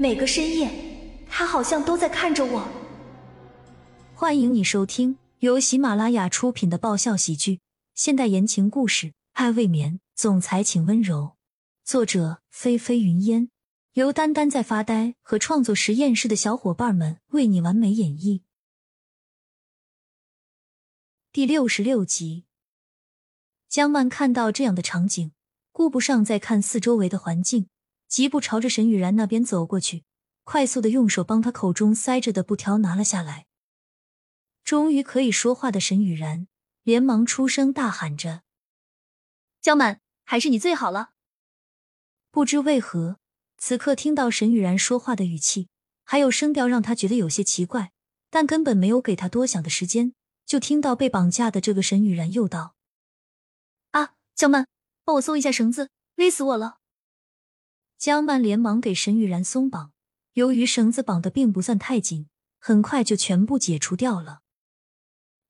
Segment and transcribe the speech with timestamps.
[0.00, 0.70] 每个深夜，
[1.28, 2.66] 他好像都在看着我。
[4.14, 7.60] 欢迎你收听由喜马拉雅出品的爆笑喜剧、
[7.94, 11.36] 现代言情故事《爱未眠》，总裁请温柔。
[11.84, 13.50] 作者：菲菲云烟，
[13.92, 18.40] 由丹丹在发呆和创作实验室的小伙伴们为你完美演绎。
[21.30, 22.46] 第六十六集，
[23.68, 25.32] 江曼看到这样的场景，
[25.70, 27.68] 顾不上再看四周围的环境。
[28.10, 30.02] 疾步朝着沈雨然那边走过去，
[30.42, 33.46] 快速的用手帮他口中塞着的布条拿了下来。
[34.64, 36.48] 终于可以说话的沈雨然
[36.82, 38.42] 连忙出声大喊着
[39.62, 41.12] ：“江满，还是你最好了。”
[42.32, 43.18] 不知为何，
[43.58, 45.68] 此刻听到沈雨然说话的语气
[46.02, 47.92] 还有声调，让他觉得有些奇怪，
[48.28, 52.74] 但根本没有给他多想的时间，就听到被绑架的这个沈雨然又道
[53.92, 54.66] ：“啊，江曼，
[55.04, 56.78] 帮我松一下绳子，勒死我了。”
[58.00, 59.92] 江曼连忙给沈雨然松绑，
[60.32, 64.40] 由于绳子绑的并不算太紧，很快就全部解除掉了。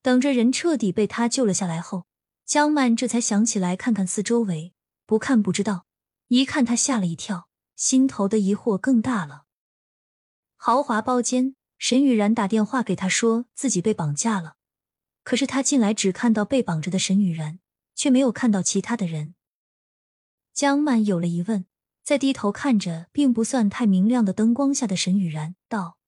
[0.00, 2.06] 等着人彻底被他救了下来后，
[2.44, 4.72] 江曼这才想起来看看四周围，
[5.06, 5.86] 不看不知道，
[6.28, 9.46] 一看他吓了一跳，心头的疑惑更大了。
[10.54, 14.54] 豪华包间，沈雨然打电话给他说自己被绑架了，
[15.24, 17.58] 可是他进来只看到被绑着的沈雨然，
[17.96, 19.34] 却没有看到其他的人。
[20.54, 21.66] 江曼有了疑问。
[22.06, 25.98] 在低头看着并不算太明亮的灯光下的沈雨然道：“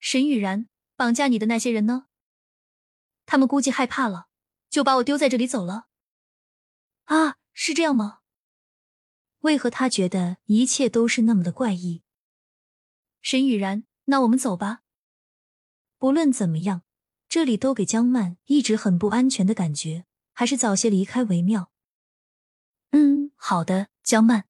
[0.00, 2.06] 沈雨然，绑架你的那些人呢？
[3.26, 4.28] 他们估计害怕了，
[4.70, 5.88] 就把我丢在这里走了。
[7.04, 8.20] 啊，是这样吗？
[9.40, 12.02] 为何他觉得一切都是那么的怪异？
[13.20, 14.80] 沈雨然，那我们走吧。
[15.98, 16.80] 不论怎么样，
[17.28, 21.70] 这里都给江曼一直很不安全的感觉，还是早些离开为妙。
[22.92, 24.46] 嗯，好的，江曼。”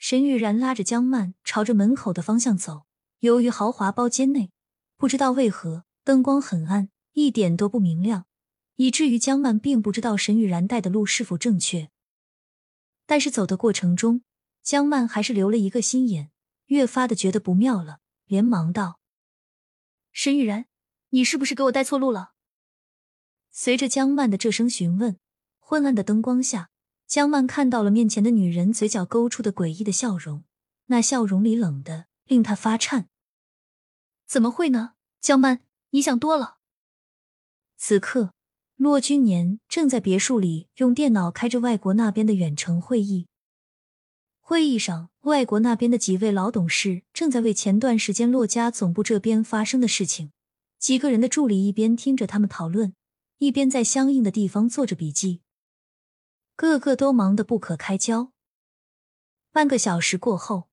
[0.00, 2.86] 沈玉然拉着江曼朝着门口的方向走。
[3.18, 4.50] 由于豪华包间内
[4.96, 8.24] 不知道为何灯光很暗，一点都不明亮，
[8.76, 11.90] 以至于江曼并不知道沈玉然带的路是否正确。
[13.04, 14.22] 但是走的过程中，
[14.62, 16.30] 江曼还是留了一个心眼，
[16.66, 19.00] 越发的觉得不妙了，连忙道
[20.12, 20.64] ：“沈玉然，
[21.10, 22.32] 你是不是给我带错路了？”
[23.52, 25.18] 随着江曼的这声询问，
[25.58, 26.70] 昏暗的灯光下。
[27.10, 30.44] 江曼看到了面前的女人嘴角勾出的诡异的笑容，
[30.86, 33.08] 那笑容里冷的令她发颤。
[34.28, 34.92] 怎么会呢？
[35.20, 35.58] 江曼，
[35.90, 36.58] 你想多了。
[37.76, 38.32] 此刻，
[38.76, 43.26] 骆君年正在别墅里用电脑开着外国那边的远程会议。
[44.38, 50.30] 会议上，外国那边的几位老董事正在为前段时间骆家总部这边发生的事情，
[50.78, 52.94] 几个人的助理一边听着他们讨论，
[53.38, 55.40] 一边在相应的地方做着笔记。
[56.60, 58.32] 个个都忙得不可开交。
[59.50, 60.68] 半个小时过后，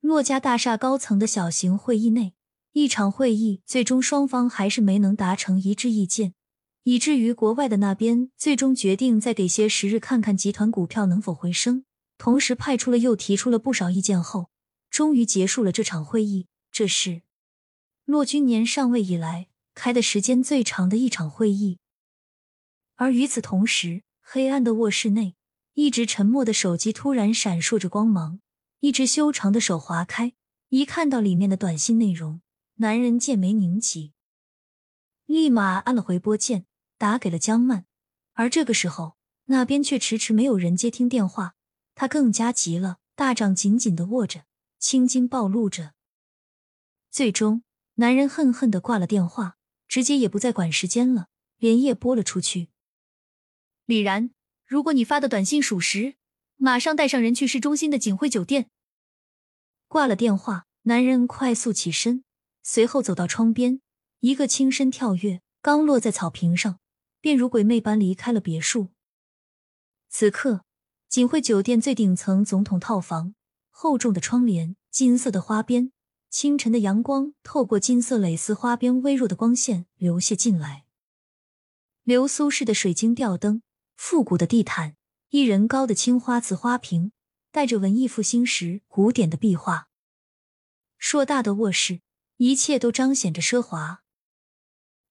[0.00, 2.34] 骆家大厦高层的小型会议内，
[2.72, 6.34] 一场会议最终双方还是没能达成一致意见，
[6.82, 11.84] 以至于国外的那边最终决定再给些时日，看看集团股票能否回升。
[12.18, 14.50] 同时派出了又提出了不少意见后，
[14.90, 16.48] 终于结束了这场会议。
[16.72, 17.22] 这是
[18.04, 21.78] 骆君年上位以来开的时间最长的一场会议。
[22.96, 25.36] 而与此同时，黑暗的卧室内，
[25.74, 28.40] 一直沉默的手机突然闪烁着光芒，
[28.80, 30.32] 一只修长的手划开，
[30.70, 32.40] 一看到里面的短信内容，
[32.76, 34.14] 男人剑眉拧起，
[35.26, 36.64] 立马按了回拨键，
[36.96, 37.84] 打给了江曼。
[38.32, 41.54] 而这个时候，那边却迟迟没有人接听电话，
[41.94, 44.46] 他更加急了，大掌紧紧的握着，
[44.78, 45.92] 青筋暴露着。
[47.10, 47.62] 最终，
[47.96, 52.70] 男人恨恨的挂了电话，直接也不再管时间了，连夜拨了出去。
[53.86, 54.30] 李然，
[54.64, 56.14] 如果你发的短信属实，
[56.56, 58.70] 马上带上人去市中心的锦汇酒店。
[59.88, 62.24] 挂了电话，男人快速起身，
[62.62, 63.82] 随后走到窗边，
[64.20, 66.78] 一个轻身跳跃，刚落在草坪上，
[67.20, 68.88] 便如鬼魅般离开了别墅。
[70.08, 70.64] 此刻，
[71.10, 73.34] 锦汇酒店最顶层总统套房，
[73.68, 75.92] 厚重的窗帘，金色的花边，
[76.30, 80.86] 清晨的阳光透过金色蕾丝花边微弱的光线流泻进来，
[82.02, 83.60] 流苏式的水晶吊灯。
[83.96, 84.96] 复古的地毯，
[85.30, 87.12] 一人高的青花瓷花瓶，
[87.50, 89.88] 带着文艺复兴时古典的壁画。
[90.98, 92.00] 硕大的卧室，
[92.36, 94.02] 一切都彰显着奢华。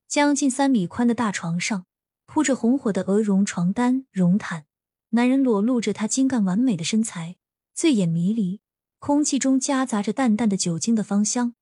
[0.08, 1.86] 将近三米宽的大床上，
[2.26, 4.66] 铺着红火的鹅绒床单、绒毯，
[5.10, 7.38] 男人裸露着他精干完美的身材，
[7.74, 8.62] 醉眼迷离。
[9.00, 11.56] 空气中夹杂着淡淡的酒精的芳香。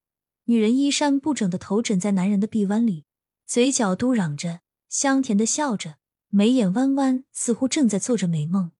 [0.46, 3.06] 女人衣衫不整的头枕在男人的臂弯里，
[3.46, 5.98] 嘴角嘟囔着，香甜的笑着。
[6.34, 8.72] 眉眼弯弯，似乎正在做着美梦。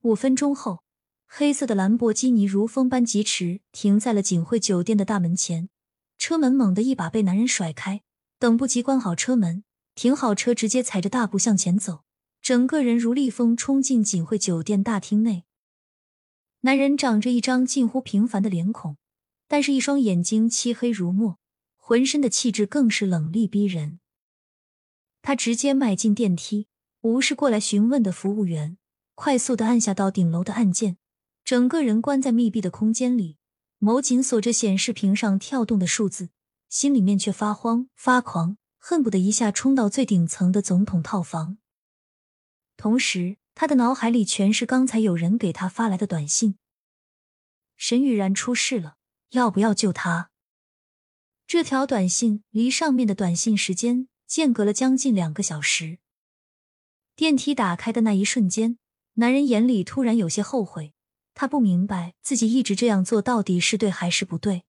[0.00, 0.82] 五分钟后，
[1.24, 5.68] 黑色的兰博基尼如风般疾驰，停在了锦汇酒店的大门前。
[6.18, 8.02] 车门猛地一把被男人甩开，
[8.40, 9.62] 等不及关好车门，
[9.94, 12.02] 停好车，直接踩着大步向前走，
[12.40, 15.44] 整个人如逆风冲进锦汇酒店大厅内。
[16.62, 18.96] 男人长着一张近乎平凡的脸孔，
[19.46, 21.38] 但是一双眼睛漆黑如墨，
[21.76, 24.00] 浑身的气质更是冷厉逼人。
[25.22, 26.66] 他直接迈进电梯，
[27.02, 28.76] 无视过来询问的服务员，
[29.14, 30.98] 快速的按下到顶楼的按键，
[31.44, 33.38] 整个人关在密闭的空间里，
[33.78, 36.30] 眸紧锁着显示屏上跳动的数字，
[36.68, 41.58] 心里面却发慌发狂，恨不得一下冲到最顶层的总统套房。
[42.76, 46.56] 同时，他的脑海里全是刚才有人给他发来的短信
[47.76, 48.96] ：“沈雨然出事了，
[49.30, 50.30] 要不要救他？”
[51.46, 54.08] 这条短信离上面的短信时间。
[54.32, 55.98] 间隔了将近两个小时。
[57.14, 58.78] 电梯打开的那一瞬间，
[59.16, 60.94] 男人眼里突然有些后悔。
[61.34, 64.64] 他不明白自己一直这样做到底是对还是不对。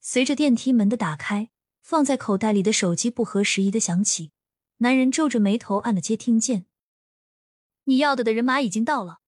[0.00, 1.50] 随着电梯门的打开，
[1.80, 4.32] 放在口袋里的手机不合时宜的响起，
[4.78, 6.66] 男人皱着眉头按了接听键。
[7.84, 9.20] 你要的的人马已经到了，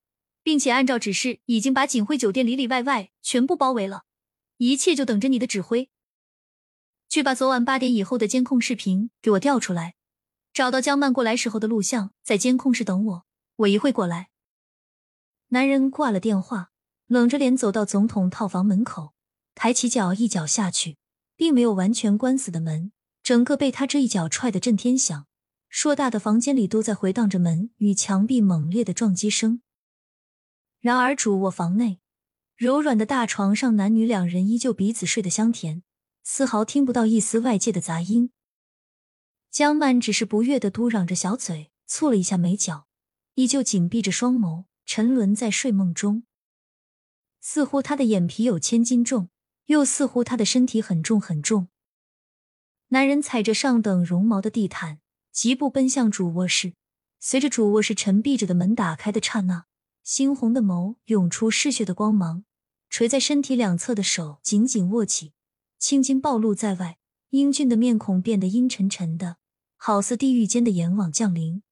[0.42, 4.02] 并且按照指示已经把锦汇酒店里里外外全部包围了，
[4.56, 5.88] 一切就等着你的指挥。
[7.12, 9.96] 去把昨晚八点以后的监控视频给我调出来，
[10.54, 13.26] 找到江曼过来时候的录像，在监控室等我，
[13.56, 14.30] 我一会过来。
[15.48, 16.70] 男人挂了电话，
[17.08, 19.12] 冷着脸走到总统套房门口，
[19.54, 20.96] 抬起脚一脚下去，
[21.36, 22.92] 并没有完全关死的门，
[23.22, 25.26] 整个被他这一脚踹得震天响，
[25.68, 29.60] 硕大的房间里都在回荡着门与墙壁猛烈的撞击声。
[30.80, 32.00] 然而主卧房内，
[32.56, 35.82] 柔软的大床上，男女两人依旧彼此睡得香甜。
[36.22, 38.30] 丝毫听不到一丝外界的杂音。
[39.50, 42.86] 江曼只是不悦的嘟嚷着小嘴，蹙了一下眉角，
[43.34, 46.24] 依旧紧闭着双眸，沉沦在睡梦中。
[47.40, 49.28] 似乎他的眼皮有千斤重，
[49.66, 51.69] 又似乎他的身体很重很重。
[52.88, 55.00] 男人踩着上等绒毛的地毯，
[55.32, 56.74] 疾步奔向主卧室。
[57.19, 59.66] 随着主卧室沉闭着的门打开的刹那，
[60.06, 62.44] 猩红的眸涌出嗜血的光芒，
[62.88, 65.32] 垂在身体两侧的手紧紧握起。
[65.82, 66.99] 青筋暴露在外，
[67.31, 69.38] 英俊的面孔变得阴沉沉的，
[69.76, 71.64] 好似地狱间的阎王降临。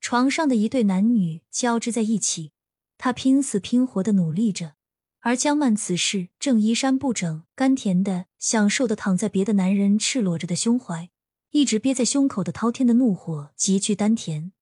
[0.00, 2.52] 床上的一对男女交织在一起，
[2.96, 4.76] 他拼死拼活的努力着，
[5.18, 11.10] 而江曼此时正衣衫不整、甘甜的享受的躺在别的男人赤裸着的胸怀，
[11.50, 14.52] 一直憋在胸口的滔天的怒火集聚丹田。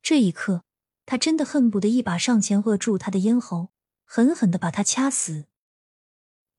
[0.00, 0.62] 这一刻，
[1.04, 3.70] 他真的恨不得一把上前扼住他的咽喉，
[4.04, 5.46] 狠狠的把他掐死。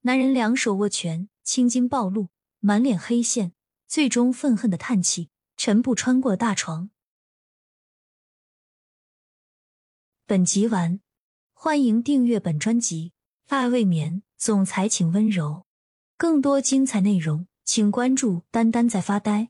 [0.05, 2.29] 男人两手握拳，青筋暴露，
[2.59, 3.53] 满脸黑线，
[3.87, 6.91] 最终愤恨的叹气，沉步穿过大床。
[10.27, 10.99] 本集完，
[11.53, 13.13] 欢迎订阅本专辑
[13.51, 15.65] 《爱未眠》，总裁请温柔。
[16.17, 19.49] 更多精彩内容，请关注“丹丹在发呆”。